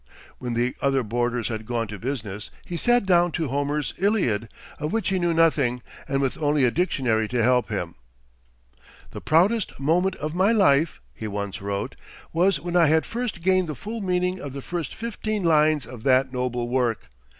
When 0.39 0.55
the 0.55 0.75
other 0.81 1.03
boarders 1.03 1.49
had 1.49 1.67
gone 1.67 1.87
to 1.89 1.99
business, 1.99 2.49
he 2.65 2.75
sat 2.75 3.05
down 3.05 3.31
to 3.33 3.49
Homer's 3.49 3.93
Iliad, 3.99 4.49
of 4.79 4.91
which 4.91 5.09
he 5.09 5.19
knew 5.19 5.31
nothing, 5.31 5.83
and 6.07 6.23
with 6.23 6.41
only 6.41 6.63
a 6.65 6.71
dictionary 6.71 7.27
to 7.27 7.43
help 7.43 7.69
him. 7.69 7.93
"The 9.11 9.21
proudest 9.21 9.79
moment 9.79 10.15
of 10.15 10.33
my 10.33 10.51
life," 10.53 10.99
he 11.13 11.27
once 11.27 11.61
wrote, 11.61 11.95
"was 12.33 12.59
when 12.59 12.75
I 12.75 12.87
had 12.87 13.05
first 13.05 13.43
gained 13.43 13.69
the 13.69 13.75
full 13.75 14.01
meaning 14.01 14.39
of 14.39 14.53
the 14.53 14.63
first 14.63 14.95
fifteen 14.95 15.43
lines 15.43 15.85
of 15.85 16.01
that 16.01 16.33
noble 16.33 16.67
work. 16.67 17.11